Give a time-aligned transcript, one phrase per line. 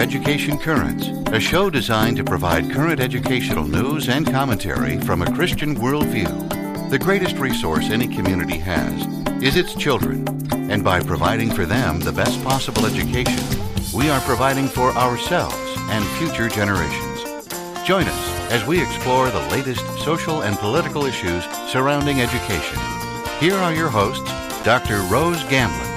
[0.00, 5.76] Education Currents, a show designed to provide current educational news and commentary from a Christian
[5.76, 6.88] worldview.
[6.88, 9.06] The greatest resource any community has
[9.42, 10.26] is its children,
[10.70, 13.44] and by providing for them the best possible education,
[13.92, 17.46] we are providing for ourselves and future generations.
[17.84, 22.78] Join us as we explore the latest social and political issues surrounding education.
[23.38, 24.32] Here are your hosts,
[24.64, 25.02] Dr.
[25.12, 25.89] Rose Gamblin.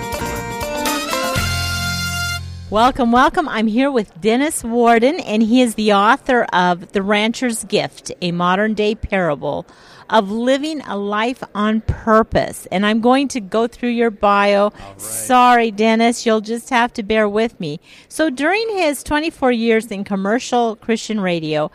[2.74, 3.48] Welcome, welcome.
[3.48, 8.32] I'm here with Dennis Worden, and he is the author of The Rancher's Gift, a
[8.32, 9.68] modern day parable
[10.10, 12.66] of living a life on purpose.
[12.72, 14.72] And I'm going to go through your bio.
[14.72, 15.00] Right.
[15.00, 17.80] Sorry, Dennis, you'll just have to bear with me.
[18.08, 21.70] So, during his 24 years in commercial Christian radio,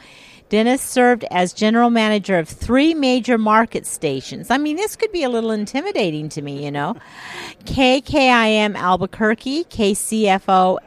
[0.48, 4.50] Dennis served as general manager of three major market stations.
[4.50, 6.96] I mean, this could be a little intimidating to me, you know.
[7.64, 10.78] KKIM Albuquerque, KCFO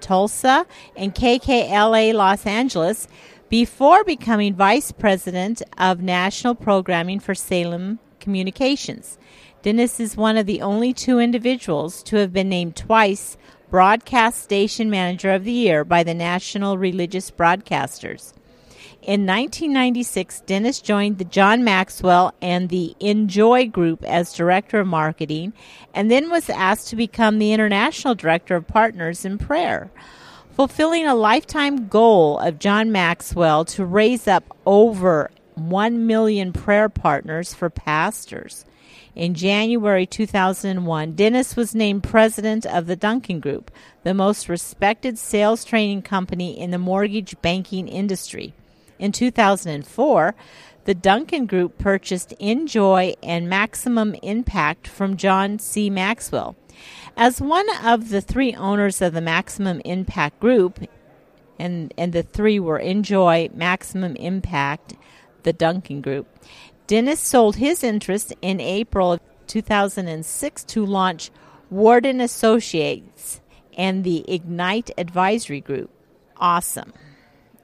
[0.00, 3.06] Tulsa, and KKLA Los Angeles
[3.48, 9.18] before becoming vice president of national programming for Salem Communications.
[9.62, 13.36] Dennis is one of the only two individuals to have been named twice
[13.70, 18.32] Broadcast Station Manager of the Year by the National Religious Broadcasters.
[19.00, 25.52] In 1996, Dennis joined the John Maxwell and the INJOY Group as Director of Marketing,
[25.94, 29.88] and then was asked to become the International Director of Partners in Prayer,
[30.50, 37.54] fulfilling a lifetime goal of John Maxwell to raise up over 1 million prayer partners
[37.54, 38.64] for pastors.
[39.14, 43.70] In January 2001, Dennis was named president of the Duncan Group,
[44.02, 48.54] the most respected sales training company in the mortgage banking industry.
[48.98, 50.34] In 2004,
[50.84, 55.90] the Duncan Group purchased INJOY and Maximum Impact from John C.
[55.90, 56.56] Maxwell.
[57.16, 60.80] As one of the three owners of the Maximum Impact Group,
[61.58, 64.94] and, and the three were INJOY, Maximum Impact,
[65.42, 66.26] the Duncan Group,
[66.86, 71.30] Dennis sold his interest in April of 2006 to launch
[71.70, 73.40] Worden Associates
[73.76, 75.90] and the Ignite Advisory Group.
[76.38, 76.92] Awesome.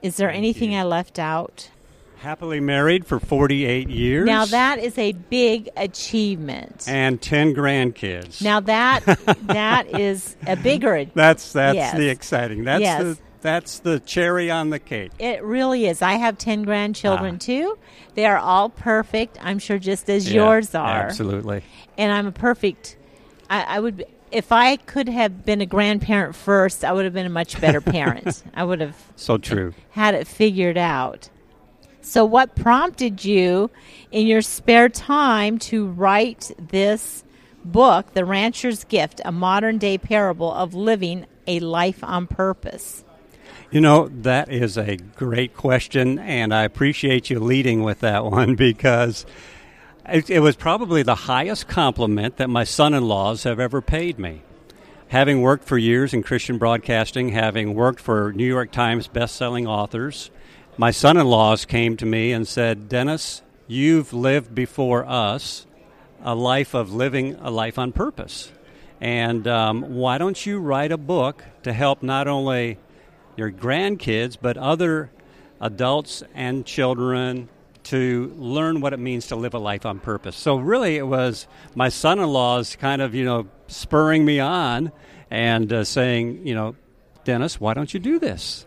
[0.04, 0.78] Is there Thank anything you.
[0.78, 1.70] I left out?
[2.18, 4.26] Happily married for 48 years.
[4.26, 6.84] Now that is a big achievement.
[6.88, 8.42] and 10 grandkids.
[8.42, 9.04] now that
[9.46, 11.06] that is a bigger.
[11.14, 11.96] that's that's Yes.
[11.96, 12.64] the exciting.
[12.64, 13.02] That's Yes.
[13.02, 15.12] the that's the cherry on the cake.
[15.18, 16.00] It really is.
[16.00, 17.44] I have ten grandchildren Ah.
[17.44, 17.78] too.
[18.14, 19.36] They are all perfect.
[19.42, 21.02] I'm sure, just as Yeah, yours are.
[21.02, 21.62] Absolutely.
[21.98, 22.96] And I'm a perfect.
[23.50, 27.26] I, I would, if I could have been a grandparent first, I would have been
[27.26, 28.42] a much better parent.
[28.52, 29.72] I would have So true.
[29.90, 31.30] had it figured out.
[32.00, 33.70] So, what prompted you
[34.12, 37.24] in your spare time to write this
[37.64, 43.04] book, The Rancher's Gift, a modern day parable of living a life on purpose?
[43.70, 48.54] You know, that is a great question, and I appreciate you leading with that one
[48.54, 49.24] because
[50.08, 54.18] it, it was probably the highest compliment that my son in laws have ever paid
[54.18, 54.42] me.
[55.08, 60.30] Having worked for years in Christian broadcasting, having worked for New York Times best-selling authors,
[60.76, 65.66] my son in laws came to me and said, Dennis, you've lived before us
[66.22, 68.50] a life of living a life on purpose.
[69.00, 72.78] And um, why don't you write a book to help not only
[73.36, 75.10] your grandkids, but other
[75.60, 77.48] adults and children
[77.84, 80.36] to learn what it means to live a life on purpose.
[80.36, 84.92] So really, it was my son-in-law's kind of you know spurring me on
[85.30, 86.76] and uh, saying, you know,
[87.24, 88.66] Dennis, why don't you do this?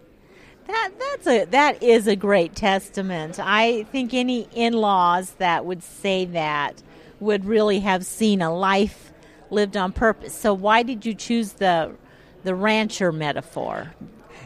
[0.67, 3.39] That that's a that is a great testament.
[3.39, 6.83] I think any in-laws that would say that
[7.19, 9.13] would really have seen a life
[9.50, 10.33] lived on purpose.
[10.33, 11.95] So why did you choose the
[12.44, 13.94] the rancher metaphor?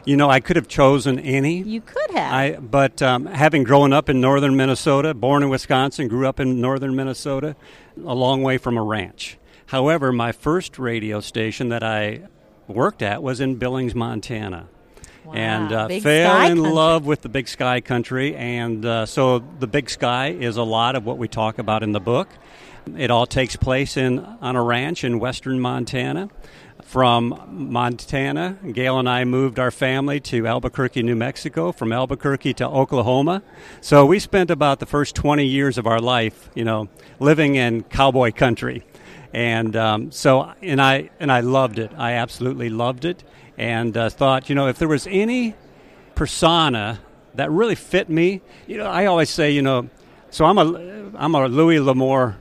[0.05, 1.61] You know, I could have chosen any.
[1.61, 2.33] You could have.
[2.33, 6.59] I, but um, having grown up in northern Minnesota, born in Wisconsin, grew up in
[6.59, 7.55] northern Minnesota,
[7.97, 9.37] a long way from a ranch.
[9.67, 12.23] However, my first radio station that I
[12.67, 14.67] worked at was in Billings, Montana.
[15.23, 16.73] Wow, and uh, fell in country.
[16.73, 18.35] love with the big sky country.
[18.35, 21.91] And uh, so the big sky is a lot of what we talk about in
[21.91, 22.27] the book.
[22.97, 26.29] It all takes place in on a ranch in western Montana.
[26.91, 31.71] From Montana, Gail and I moved our family to Albuquerque, New Mexico.
[31.71, 33.43] From Albuquerque to Oklahoma,
[33.79, 37.83] so we spent about the first 20 years of our life, you know, living in
[37.83, 38.83] cowboy country,
[39.31, 41.93] and um, so and I and I loved it.
[41.97, 43.23] I absolutely loved it,
[43.57, 45.55] and uh, thought, you know, if there was any
[46.15, 46.99] persona
[47.35, 49.89] that really fit me, you know, I always say, you know,
[50.29, 52.35] so I'm a I'm a Louis L'Amour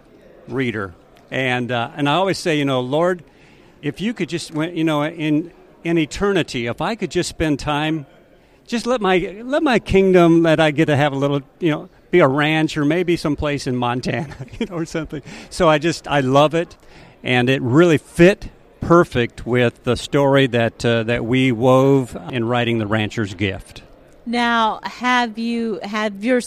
[0.48, 0.92] reader,
[1.30, 3.22] and uh, and I always say, you know, Lord,
[3.82, 5.52] if you could just, you know, in
[5.84, 8.06] in eternity, if I could just spend time,
[8.66, 11.88] just let my let my kingdom that I get to have a little, you know,
[12.10, 15.22] be a ranch or maybe someplace in Montana, you know, or something.
[15.48, 16.76] So I just I love it,
[17.22, 18.50] and it really fit
[18.80, 23.82] perfect with the story that uh, that we wove in writing the Rancher's Gift.
[24.26, 26.40] Now, have you have your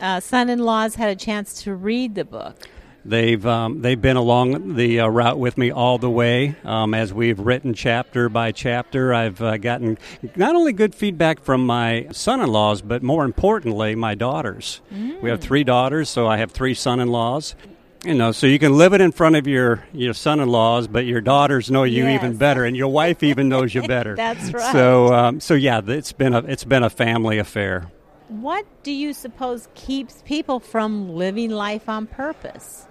[0.00, 2.68] uh, son-in-laws had a chance to read the book?
[3.04, 7.12] They've um, they've been along the uh, route with me all the way um, as
[7.12, 9.12] we've written chapter by chapter.
[9.12, 9.98] I've uh, gotten
[10.36, 14.80] not only good feedback from my son-in-laws, but more importantly, my daughters.
[14.92, 15.20] Mm.
[15.20, 17.56] We have three daughters, so I have three son-in-laws.
[18.04, 21.20] You know, so you can live it in front of your your son-in-laws, but your
[21.20, 22.22] daughters know you yes.
[22.22, 24.14] even better, and your wife even knows you better.
[24.14, 24.72] That's right.
[24.72, 27.90] So, um, so yeah, it's been a it's been a family affair.
[28.32, 32.86] What do you suppose keeps people from living life on purpose?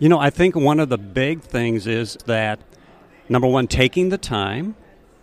[0.00, 2.58] You know, I think one of the big things is that
[3.28, 4.74] number one, taking the time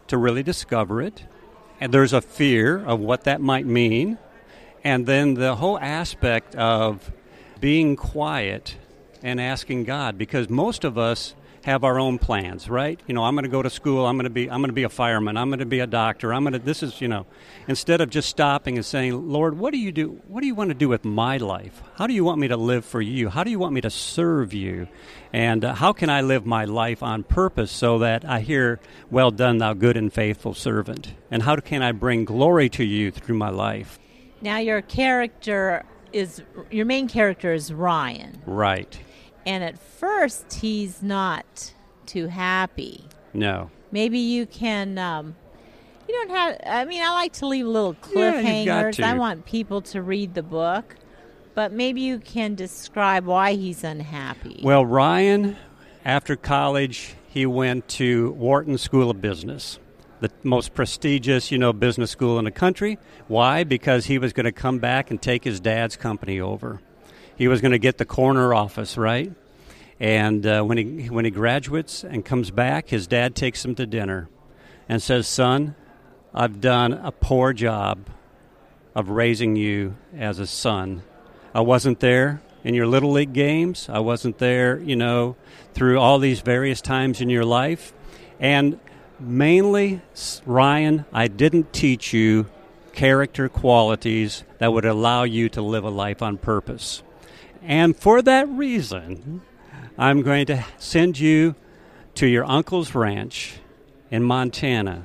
[0.08, 1.26] to really discover it,
[1.82, 4.18] and there's a fear of what that might mean,
[4.86, 7.12] and then the whole aspect of
[7.60, 8.78] being quiet
[9.22, 13.00] and asking God, because most of us have our own plans, right?
[13.06, 14.06] You know, I'm going to go to school.
[14.06, 15.38] I'm going to be I'm going to be a fireman.
[15.38, 16.34] I'm going to be a doctor.
[16.34, 17.26] I'm going to this is, you know,
[17.68, 20.22] instead of just stopping and saying, "Lord, what do you do?
[20.28, 21.82] What do you want to do with my life?
[21.96, 23.30] How do you want me to live for you?
[23.30, 24.88] How do you want me to serve you?
[25.34, 28.80] And uh, how can I live my life on purpose so that I hear,
[29.10, 33.12] "Well done, thou good and faithful servant." And how can I bring glory to you
[33.12, 34.00] through my life?
[34.42, 36.42] Now your character is
[36.72, 38.42] your main character is Ryan.
[38.46, 39.00] Right
[39.46, 41.74] and at first he's not
[42.06, 43.06] too happy.
[43.34, 43.70] No.
[43.92, 44.98] Maybe you can.
[44.98, 45.36] Um,
[46.08, 46.60] you don't have.
[46.66, 49.00] I mean, I like to leave little cliffhangers.
[49.00, 50.96] Yeah, I want people to read the book,
[51.56, 54.62] but maybe you can describe why he's unhappy.
[54.64, 55.56] Well, Ryan,
[56.04, 59.80] after college, he went to Wharton School of Business,
[60.20, 62.98] the most prestigious, you know, business school in the country.
[63.28, 63.64] Why?
[63.64, 66.82] Because he was going to come back and take his dad's company over
[67.36, 69.32] he was going to get the corner office, right?
[70.00, 73.86] And uh, when he when he graduates and comes back, his dad takes him to
[73.86, 74.30] dinner,
[74.90, 75.76] and says, "Son,
[76.34, 78.08] I've done a poor job
[78.96, 81.04] of raising you as a son.
[81.54, 83.90] I wasn't there in your little league games.
[83.90, 85.36] I wasn't there, you know,
[85.74, 87.94] through all these various times in your life,
[88.40, 88.80] and
[89.20, 90.02] mainly,
[90.48, 92.48] Ryan, I didn't teach you."
[92.94, 97.04] Character qualities that would allow you to live a life on purpose.
[97.62, 99.42] And for that reason,
[99.98, 101.56] I'm going to send you
[102.16, 103.60] to your uncle's ranch
[104.10, 105.04] in Montana,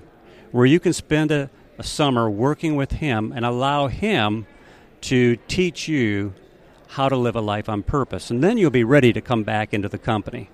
[0.50, 4.46] where you can spend a, a, summer working with him and allow him
[5.02, 6.34] to teach you
[6.88, 8.30] how to live a life on purpose.
[8.30, 10.50] And then you'll be ready to come back into the company.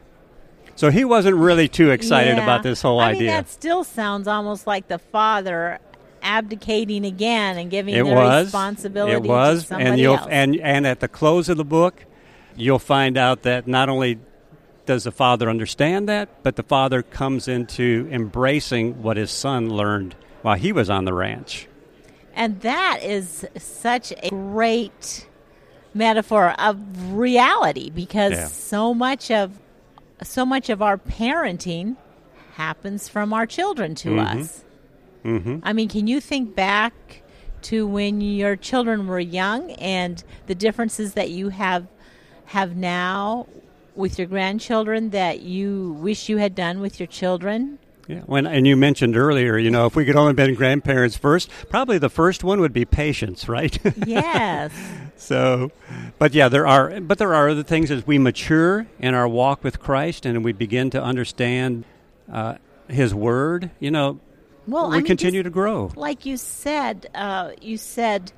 [0.75, 2.43] So he wasn't really too excited yeah.
[2.43, 3.21] about this whole I idea.
[3.21, 5.79] Mean, that still sounds almost like the father
[6.23, 8.47] abdicating again and giving it the was.
[8.47, 9.63] responsibility it was.
[9.63, 10.29] to somebody and you'll else.
[10.31, 12.05] and and at the close of the book,
[12.57, 14.19] you'll find out that not only
[14.87, 20.15] does the father understand that, but the father comes into embracing what his son learned
[20.43, 21.69] while he was on the ranch.
[22.35, 25.29] And that is such a great
[25.95, 28.47] metaphor of reality because Yeah.
[28.47, 29.59] so much of
[30.23, 31.97] so much of our parenting
[32.55, 34.41] happens from our children to mm-hmm.
[34.41, 34.65] us.
[35.25, 35.59] Mm-hmm.
[35.63, 37.23] I mean, can you think back
[37.63, 41.87] to when your children were young and the differences that you have
[42.47, 43.47] have now
[43.95, 47.79] with your grandchildren that you wish you had done with your children?
[48.09, 48.21] Yeah.
[48.27, 51.99] When and you mentioned earlier, you know, if we could only been grandparents first, probably
[51.99, 53.79] the first one would be patience, right?
[54.07, 54.73] Yes.
[55.17, 55.71] so,
[56.19, 59.63] but yeah, there are but there are other things as we mature in our walk
[59.63, 61.85] with Christ and we begin to understand
[62.31, 62.57] uh,
[62.89, 63.71] His Word.
[63.79, 64.21] You know,
[64.67, 65.91] well, we I mean, continue just to grow.
[65.97, 68.33] Like you said, uh, you said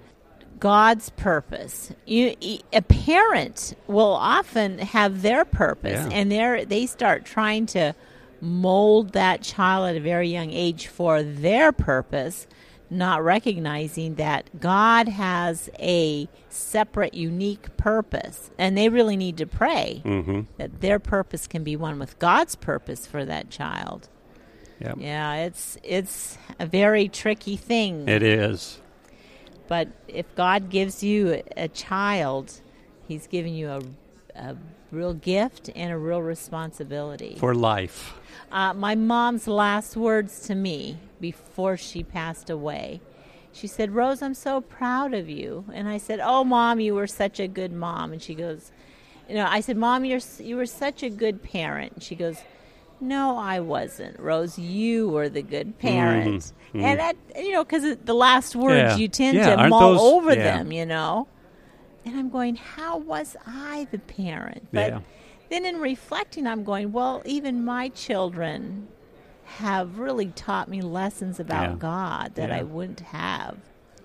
[0.59, 1.93] God's purpose.
[2.07, 2.35] You,
[2.73, 6.17] a parent will often have their purpose, Yeah.
[6.17, 7.95] and they they start trying to
[8.41, 12.47] mold that child at a very young age for their purpose,
[12.91, 20.03] not recognizing that God has a separate, unique purpose, and they really need to pray
[20.05, 20.41] Mm-hmm.
[20.59, 24.09] that their purpose can be one with God's purpose for that child.
[24.85, 24.95] Yeah.
[24.99, 28.07] Yeah, it's it's a very tricky thing.
[28.09, 28.81] It is.
[29.67, 32.61] But if God gives you a child,
[33.09, 33.83] He's giving you a,
[34.35, 34.57] a
[34.91, 37.37] real gift and a real responsibility.
[37.39, 38.15] For life.
[38.53, 43.01] Uh, my mom's last words to me before she passed away,
[43.53, 47.07] she said, "Rose, I'm so proud of you." And I said, "Oh, mom, you were
[47.07, 48.71] such a good mom." And she goes,
[49.29, 52.37] "You know," I said, "Mom, you're you were such a good parent." And she goes,
[53.01, 54.19] No, I wasn't.
[54.19, 56.53] Rose, you were the good parent.
[56.73, 58.97] Mm, And that, you know, because the last words Yeah.
[58.97, 60.43] you tend Yeah, to mull those- over yeah.
[60.59, 61.27] them, you know.
[62.07, 64.69] And I'm going, how was I the parent?
[64.73, 65.03] But
[65.51, 68.89] then in reflecting, I'm going, well, even my children
[69.59, 71.79] have really taught me lessons about.
[71.79, 72.51] God that.
[72.51, 73.57] I wouldn't have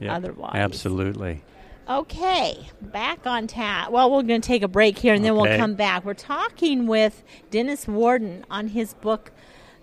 [0.08, 0.52] otherwise.
[0.56, 1.42] Absolutely.
[1.90, 3.90] Okay, back on tap.
[3.90, 6.06] Well, we're going to take a break here and then we'll come back.
[6.06, 9.32] We're talking with Dennis Worden on his book,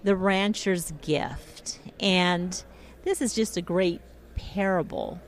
[0.04, 1.80] The Rancher's Gift.
[1.98, 2.62] And
[3.02, 4.00] this is just a great
[4.36, 5.20] parable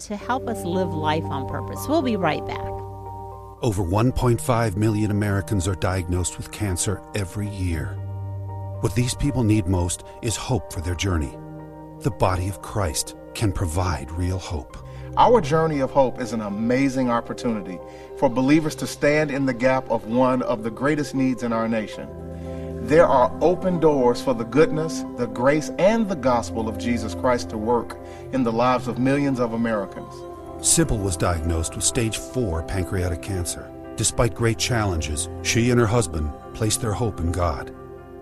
[0.00, 1.86] to help us live life on purpose.
[1.88, 2.58] We'll be right back.
[3.62, 7.86] Over 1.5 million Americans are diagnosed with cancer every year.
[8.80, 11.34] What these people need most is hope for their journey.
[12.00, 14.76] The body of Christ can provide real hope.
[15.18, 17.80] Our journey of hope is an amazing opportunity
[18.18, 21.68] for believers to stand in the gap of one of the greatest needs in our
[21.68, 22.08] nation.
[22.86, 27.50] There are open doors for the goodness, the grace, and the gospel of Jesus Christ
[27.50, 27.98] to work
[28.32, 30.14] in the lives of millions of Americans.
[30.64, 33.68] Sybil was diagnosed with stage 4 pancreatic cancer.
[33.96, 37.74] Despite great challenges, she and her husband placed their hope in God.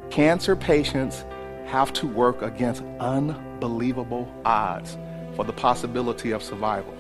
[0.08, 1.26] Cancer patients
[1.66, 4.96] have to work against unbelievable odds
[5.37, 6.95] for the possibility of survival.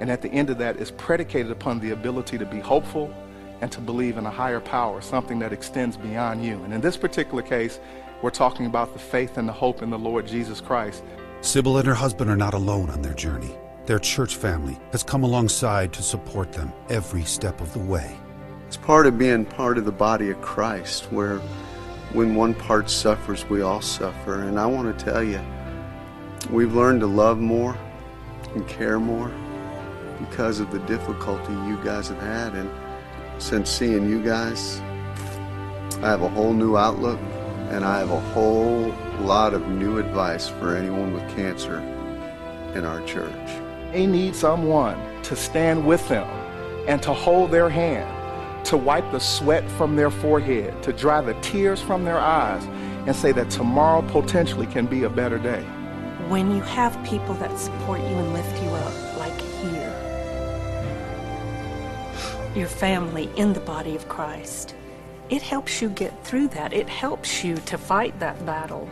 [0.00, 3.12] And at the end of that is predicated upon the ability to be hopeful
[3.60, 6.62] and to believe in a higher power, something that extends beyond you.
[6.64, 7.80] And in this particular case,
[8.22, 11.02] we're talking about the faith and the hope in the Lord Jesus Christ.
[11.40, 13.56] Sybil and her husband are not alone on their journey.
[13.86, 18.16] Their church family has come alongside to support them every step of the way.
[18.66, 21.38] It's part of being part of the body of Christ, where
[22.14, 24.40] when one part suffers, we all suffer.
[24.40, 25.40] And I want to tell you,
[26.50, 27.76] we've learned to love more
[28.54, 29.32] and care more
[30.18, 32.54] because of the difficulty you guys have had.
[32.54, 32.70] And
[33.38, 34.80] since seeing you guys,
[36.02, 37.18] I have a whole new outlook
[37.70, 41.78] and I have a whole lot of new advice for anyone with cancer
[42.74, 43.32] in our church.
[43.92, 46.28] They need someone to stand with them
[46.86, 51.34] and to hold their hand, to wipe the sweat from their forehead, to dry the
[51.34, 52.64] tears from their eyes,
[53.06, 55.64] and say that tomorrow potentially can be a better day.
[56.28, 59.92] When you have people that support you and lift you up, like here,
[62.56, 64.74] your family in the body of Christ,
[65.28, 66.72] it helps you get through that.
[66.72, 68.88] It helps you to fight that battle.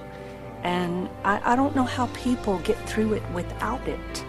[0.63, 4.25] And I, I don't know how people get through it without it.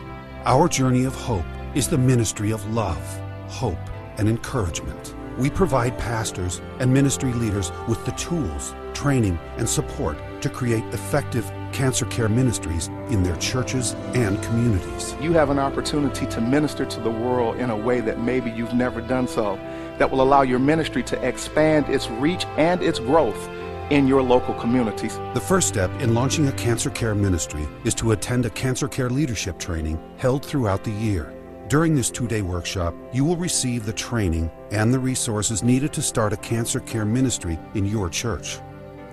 [0.46, 1.46] Our journey of hope
[1.76, 3.04] is the ministry of love,
[3.50, 3.78] hope,
[4.18, 5.14] and encouragement.
[5.38, 11.50] We provide pastors and ministry leaders with the tools, training, and support to create effective
[11.72, 15.16] cancer care ministries in their churches and communities.
[15.22, 18.74] You have an opportunity to minister to the world in a way that maybe you've
[18.74, 19.56] never done so,
[19.98, 23.50] that will allow your ministry to expand its reach and its growth
[23.90, 25.18] in your local communities.
[25.34, 29.10] The first step in launching a cancer care ministry is to attend a cancer care
[29.10, 31.34] leadership training held throughout the year.
[31.70, 36.02] During this two day workshop, you will receive the training and the resources needed to
[36.02, 38.60] start a cancer care ministry in your church.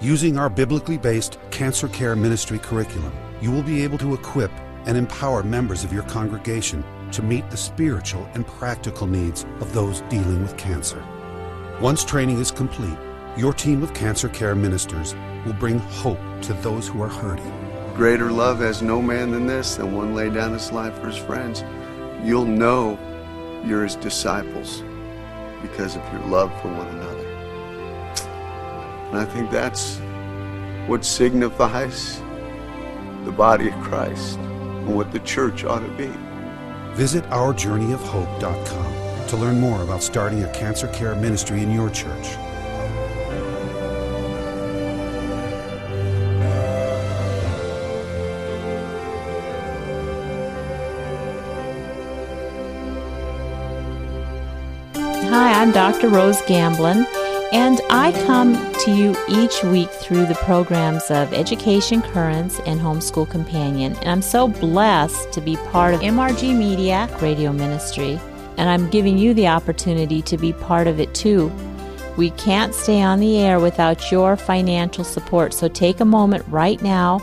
[0.03, 4.51] Using our biblically based cancer care ministry curriculum, you will be able to equip
[4.87, 10.01] and empower members of your congregation to meet the spiritual and practical needs of those
[10.09, 11.05] dealing with cancer.
[11.83, 12.97] Once training is complete,
[13.37, 15.15] your team of cancer care ministers
[15.45, 17.53] will bring hope to those who are hurting.
[17.95, 21.19] Greater love has no man than this, than one lay down his life for his
[21.19, 21.63] friends.
[22.25, 22.99] You'll know
[23.67, 24.83] you're his disciples
[25.61, 27.20] because of your love for one another.
[29.11, 29.99] And I think that's
[30.87, 32.21] what signifies
[33.25, 36.11] the body of Christ and what the church ought to be.
[36.95, 42.37] Visit ourjourneyofhope.com to learn more about starting a cancer care ministry in your church.
[55.31, 56.09] Hi, I'm Dr.
[56.09, 57.07] Rose Gamblin,
[57.53, 58.55] and I come
[58.85, 63.97] to you each week through the programs of Education Currents and Homeschool Companion.
[63.97, 68.21] And I'm so blessed to be part of MRG Media Radio Ministry,
[68.57, 71.51] and I'm giving you the opportunity to be part of it too.
[72.17, 76.81] We can't stay on the air without your financial support, so take a moment right
[76.83, 77.21] now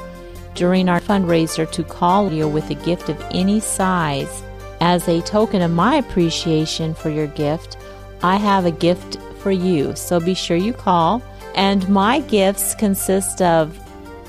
[0.55, 4.43] during our fundraiser to call you with a gift of any size.
[4.81, 7.77] As a token of my appreciation for your gift,
[8.24, 9.96] I have a gift for you.
[9.96, 11.22] So be sure you call.
[11.56, 13.77] And my gifts consist of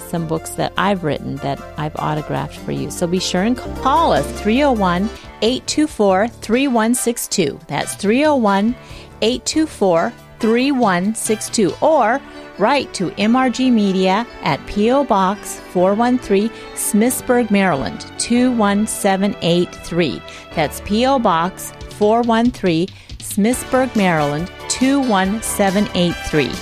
[0.09, 2.91] some books that I've written that I've autographed for you.
[2.91, 5.05] So be sure and call us 301
[5.43, 7.61] 824 3162.
[7.69, 8.75] That's 301
[9.21, 12.21] 824 3162 or
[12.59, 15.05] write to MRG Media at P.O.
[15.05, 20.21] Box 413, Smithsburg, Maryland 21783.
[20.55, 21.19] That's P.O.
[21.21, 22.89] Box 413,
[23.19, 26.53] Smithsburg, Maryland 21783.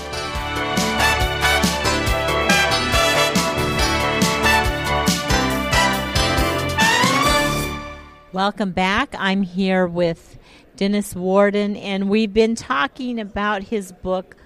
[8.32, 9.14] Welcome back.
[9.18, 10.38] I'm here with
[10.76, 14.36] Dennis Worden, and we've been talking about his book,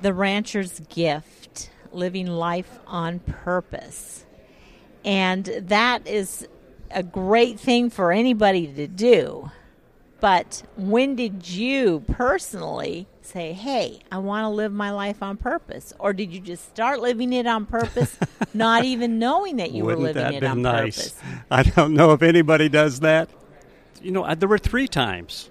[0.00, 4.24] The Rancher's Gift Living Life on Purpose.
[5.04, 6.48] And that is
[6.90, 9.50] a great thing for anybody to do.
[10.20, 15.92] But when did you personally say, hey, I want to live my life on purpose?
[15.98, 18.18] Or did you just start living it on purpose,
[18.54, 20.96] not even knowing that you Wouldn't were living that it been on nice?
[20.96, 21.22] purpose?
[21.50, 23.28] I don't know if anybody does that.
[24.02, 25.50] You know, I- there were three times.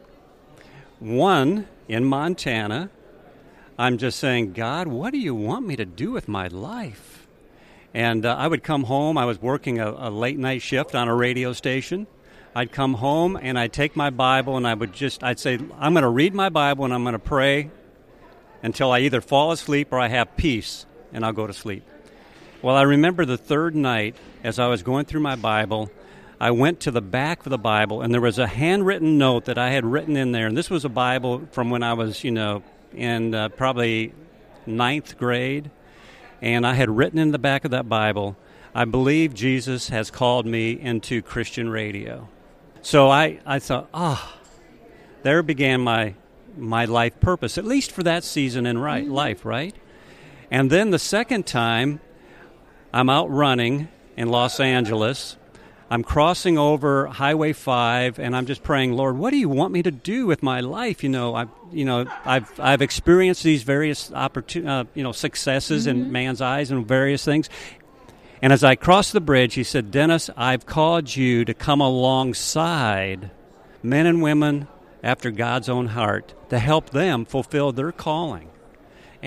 [1.00, 2.90] One in Montana,
[3.78, 7.28] I'm just saying, God, what do you want me to do with my life?
[7.94, 9.18] And uh, I would come home.
[9.18, 12.08] I was working a, a late night shift on a radio station.
[12.58, 15.94] I'd come home and I'd take my Bible and I would just, I'd say, I'm
[15.94, 17.70] going to read my Bible and I'm going to pray
[18.64, 21.84] until I either fall asleep or I have peace and I'll go to sleep.
[22.64, 25.92] Well, I remember the third night as I was going through my Bible,
[26.40, 29.60] I went to the back of the Bible and there was a handwritten note that
[29.60, 30.48] I had written in there.
[30.48, 34.16] And this was a Bible from when I was, you know, in uh, probably
[34.66, 35.70] ninth grade.
[36.42, 38.36] And I had written in the back of that Bible,
[38.74, 42.28] I believe Jesus has called me into Christian radio.
[42.82, 44.38] So I, I thought, ah,
[45.24, 46.16] there began my
[46.58, 49.76] my life purpose, at least for that season in right, life, right?
[50.50, 52.00] And then the second time,
[52.94, 55.38] I'm out running in Los Angeles.
[55.90, 59.84] I'm crossing over Highway 5 and I'm just praying, Lord, what do you want me
[59.84, 61.02] to do with my life?
[61.02, 65.88] You know, I've, you know, I've, I've experienced these various opportun- uh, you know, successes
[65.88, 67.50] in man's eyes and various things.
[68.42, 73.32] And as I crossed the bridge, he said, Dennis, I've called you to come alongside
[73.82, 74.68] men and women
[75.04, 78.50] after God's own heart to help them fulfill their calling.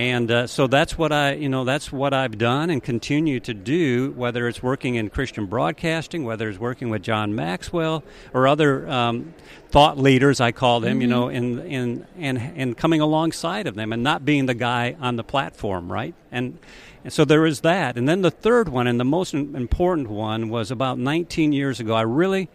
[0.00, 3.52] And uh, so that's what I, you know, that's what I've done and continue to
[3.52, 4.12] do.
[4.12, 9.34] Whether it's working in Christian broadcasting, whether it's working with John Maxwell or other um,
[9.68, 13.92] thought leaders, I call them, you know, in in and and coming alongside of them
[13.92, 16.14] and not being the guy on the platform, right?
[16.32, 16.58] And,
[17.04, 17.98] and so there is that.
[17.98, 21.92] And then the third one and the most important one was about 19 years ago.
[21.92, 22.48] I really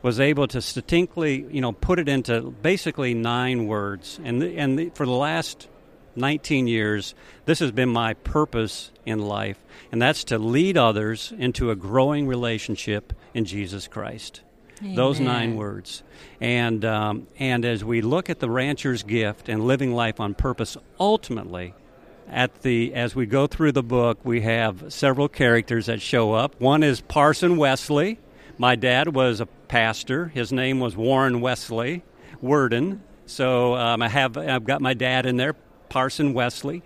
[0.00, 4.18] was able to distinctly, you know, put it into basically nine words.
[4.24, 5.68] And the, and the, for the last
[6.16, 9.58] 19 years, this has been my purpose in life,
[9.92, 14.42] and that's to lead others into a growing relationship in Jesus Christ.
[14.82, 16.02] Those nine words,
[16.38, 20.76] and um, and as we look at the rancher's gift and living life on purpose,
[21.00, 21.72] ultimately,
[22.28, 26.60] at the as we go through the book, we have several characters that show up.
[26.60, 28.18] One is Parson Wesley.
[28.58, 30.28] My dad was a pastor.
[30.28, 32.02] His name was Warren Wesley
[32.42, 33.02] Worden.
[33.26, 35.54] So um, I have I've got my dad in there,
[35.88, 36.82] Parson Wesley.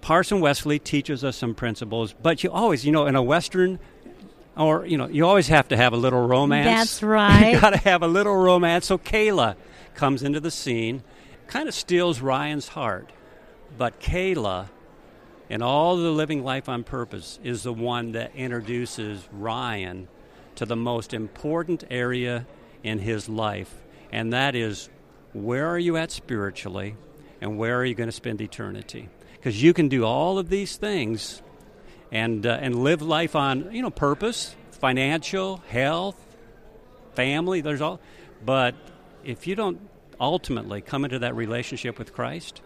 [0.00, 3.78] Parson Wesley teaches us some principles, but you always, you know, in a Western,
[4.56, 6.66] or you know, you always have to have a little romance.
[6.66, 7.52] That's right.
[7.52, 8.86] you got to have a little romance.
[8.86, 9.56] So Kayla
[9.94, 11.02] comes into the scene,
[11.46, 13.10] kind of steals Ryan's heart,
[13.76, 14.68] but Kayla,
[15.48, 20.08] in all the living life on purpose, is the one that introduces Ryan
[20.56, 22.46] to the most important area
[22.82, 24.88] in his life, and that is
[25.32, 26.94] where are you at spiritually
[27.42, 29.08] and where are you going to spend eternity?
[29.32, 31.42] Because you can do all of these things
[32.12, 36.16] and, uh, and live life on, you know, purpose, financial, health,
[37.14, 37.98] family, there's all.
[38.44, 38.76] But
[39.24, 39.80] if you don't
[40.20, 42.62] ultimately come into that relationship with Christ,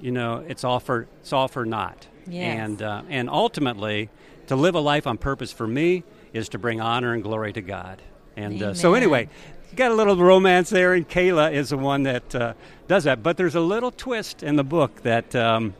[0.00, 2.06] you know, it's all for, it's all for naught.
[2.26, 2.58] Yes.
[2.58, 4.08] And, uh, and ultimately,
[4.46, 7.60] to live a life on purpose for me is to bring honor and glory to
[7.60, 8.00] God.
[8.36, 9.28] And uh, so, anyway,
[9.74, 12.54] got a little romance there, and Kayla is the one that uh,
[12.88, 13.22] does that.
[13.22, 15.74] But there's a little twist in the book that um,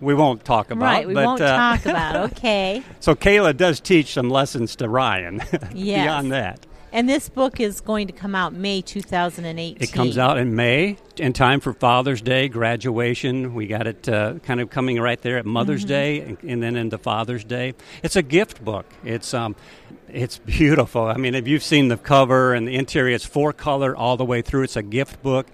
[0.00, 0.84] we won't talk about.
[0.84, 2.32] right, we but, won't uh, talk about.
[2.38, 2.82] Okay.
[3.00, 5.40] So Kayla does teach some lessons to Ryan.
[5.74, 6.04] Yes.
[6.04, 9.76] Beyond that, And this book is going to come out May 2018.
[9.82, 13.54] it comes out in May in time for Father's Day, graduation.
[13.54, 15.88] We got it uh, kind of coming right there at Mother's Mm-hmm.
[15.88, 17.74] Day, and, and then into Father's Day.
[18.02, 18.86] It's a gift book.
[19.04, 19.54] It's um,
[20.08, 21.04] it's beautiful.
[21.04, 24.24] I mean, if you've seen the cover and the interior, it's four color all the
[24.24, 24.62] way through.
[24.62, 25.46] It's a gift book.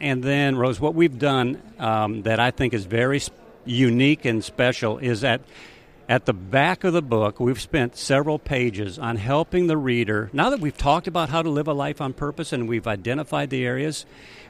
[0.00, 3.30] And then, Rose, what we've done um, that I think is very s-
[3.66, 5.40] unique and special is that
[6.08, 10.30] at the back of the book, we've spent several pages on helping the reader.
[10.32, 13.50] Now that we've talked about how to live a life on purpose and we've identified
[13.50, 14.06] the areas,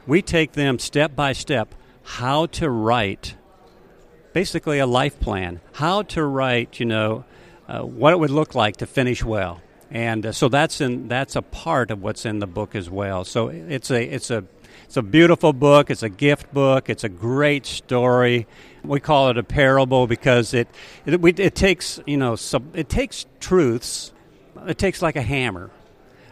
[0.07, 3.35] we take them step by step how to write
[4.31, 7.25] basically a life plan, how to write, you know,
[7.67, 9.61] uh, what it would look like to finish well.
[9.91, 13.25] And uh, so that's in that's a part of what's in the book as well.
[13.25, 14.45] So it's a it's a
[14.89, 15.91] it's a beautiful book.
[15.91, 16.89] It's a gift book.
[16.89, 18.47] It's a great story.
[18.83, 20.67] We call it a parable because it
[21.05, 24.11] it, we, it takes you know sub, it takes truths.
[24.65, 25.69] It takes like a hammer,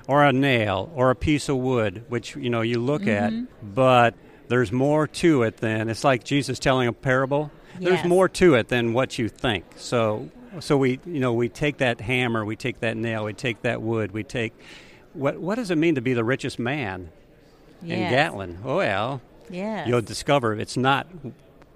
[0.07, 3.43] or a nail, or a piece of wood, which you know you look Mm-hmm.
[3.43, 4.15] at, but
[4.47, 7.51] there's more to it than it's like Jesus telling a parable.
[7.79, 9.65] There's more to it than what you think.
[9.75, 13.61] So so we you know we take that hammer, we take that nail, we take
[13.61, 14.53] that wood, we take
[15.13, 17.11] what what does it mean to be the richest man
[17.81, 18.11] in Yes.
[18.11, 18.59] Gatlin?
[18.65, 19.87] Oh well, Yes.
[19.87, 21.07] you'll discover it's not.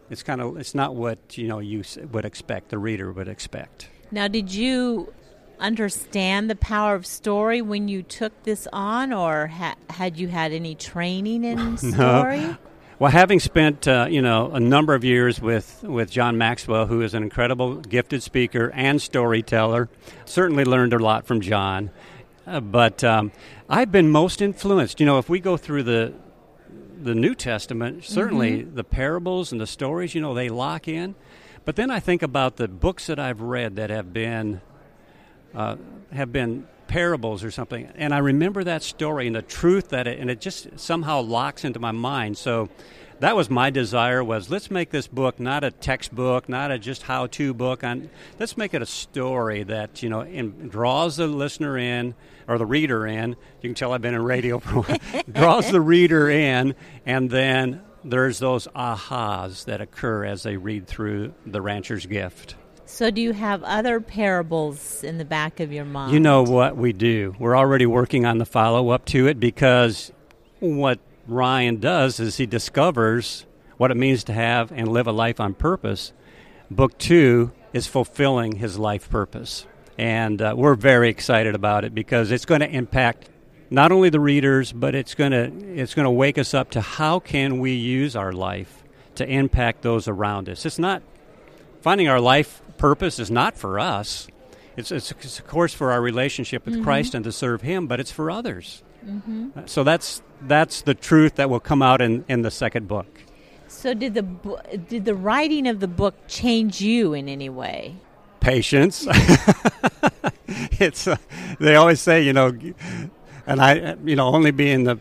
[0.10, 2.70] It's kind of it's not what you know you would expect.
[2.70, 3.88] The reader would expect.
[4.12, 5.14] Now, did you
[5.60, 10.52] understand the power of story when you took this on, or ha- had you had
[10.52, 12.58] any training in story?
[13.00, 17.02] Well, having spent uh, you know a number of years with, with John Maxwell, who
[17.02, 19.88] is an incredible gifted speaker and storyteller,
[20.26, 21.90] certainly learned a lot from John.
[22.46, 23.32] Uh, but um,
[23.74, 25.00] I've been most influenced.
[25.00, 26.14] You know, if we go through the
[27.02, 31.16] the New Testament, certainly the parables and the stories, you know, they lock in.
[31.64, 34.60] But then I think about the books that I've read that have been
[35.56, 35.78] uh,
[36.12, 40.20] have been parables or something, and I remember that story and the truth that it,
[40.20, 42.38] and it just somehow locks into my mind.
[42.38, 42.68] So
[43.22, 47.04] that was my desire was let's make this book not a textbook, not a just
[47.04, 47.84] how-to book.
[47.84, 52.16] On let's make it a story that you know in, draws the listener in
[52.48, 53.36] or the reader in.
[53.62, 55.24] You can tell I've been in radio for a while.
[55.32, 56.74] draws the reader in,
[57.06, 62.56] and then there's those ahas that occur as they read through the rancher's gift.
[62.86, 66.12] So, do you have other parables in the back of your mind?
[66.12, 67.36] You know what we do.
[67.38, 70.12] We're already working on the follow up to it because
[70.60, 71.00] what
[71.32, 73.46] Ryan does is he discovers
[73.78, 76.14] what it means to have and live a life on purpose.
[76.70, 79.66] Book two is fulfilling his life purpose.
[79.98, 83.30] And uh, we're very excited about it because it's going to impact
[83.70, 86.82] not only the readers, but it's going to it's going to wake us up to
[86.82, 88.84] how can we use our life
[89.16, 90.66] to impact those around us.
[90.66, 91.02] It's not
[91.82, 94.28] finding our life purpose is not for us.
[94.76, 98.00] It's, it's, it's of course for our relationship with Christ and to serve Him, but
[98.00, 98.84] it's for others.
[99.04, 103.08] Uh, So that's that's the truth that will come out in, in the second book.
[103.68, 104.24] So, did the
[104.90, 107.96] did the writing of the book change you in any way?
[108.40, 109.08] Patience.
[110.80, 111.16] it's uh,
[111.60, 112.52] they always say you know,
[113.48, 114.98] and I you know only being the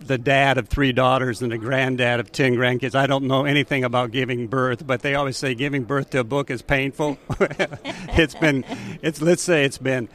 [0.00, 2.94] the dad of three daughters and the granddad of ten grandkids.
[2.94, 6.24] I don't know anything about giving birth, but they always say giving birth to a
[6.24, 7.18] book is painful.
[7.40, 8.64] it's been,
[9.02, 10.08] it's let's say it's been,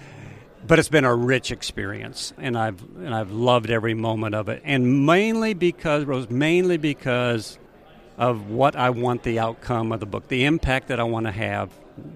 [0.66, 4.62] but it's been a rich experience, and I've and I've loved every moment of it,
[4.64, 7.58] and mainly because Rose, mainly because
[8.18, 11.32] of what I want the outcome of the book, the impact that I want to
[11.32, 11.72] have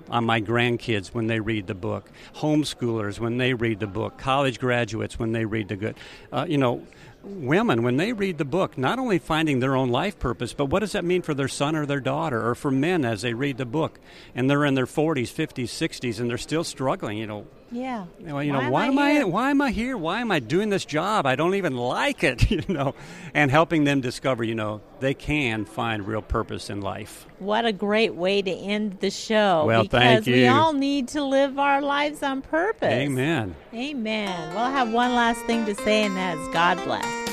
[0.10, 4.60] on my grandkids when they read the book, homeschoolers when they read the book, college
[4.60, 5.96] graduates when they read the good,
[6.32, 6.86] uh, you know,
[7.24, 10.80] women when they read the book, not only finding their own life purpose, but what
[10.80, 13.58] does that mean for their son or their daughter, or for men as they read
[13.58, 14.00] the book,
[14.36, 17.48] and they're in their 40s, 50s, 60s, and they're still struggling, you know.
[17.76, 18.06] Yeah.
[18.22, 19.12] Well, you know, why, am I?
[19.12, 19.28] here?
[19.28, 19.98] Why am I here?
[19.98, 21.26] Why am I doing this job?
[21.26, 22.96] I don't even like it, you know.
[23.34, 27.28] And helping them discover, you know, they can find real purpose in life.
[27.40, 29.66] What a great way to end the show.
[29.66, 32.94] Well, because we all need to live our lives on purpose.
[32.94, 33.56] Amen.
[33.74, 34.56] Amen.
[34.56, 37.25] Well, I have one last thing to say, and that is God bless.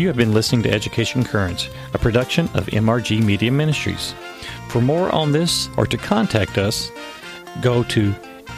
[0.00, 4.14] You have been listening to Education Currents, a production of MRG Media Ministries.
[4.70, 6.90] For more on this or to contact us,
[7.60, 8.14] go to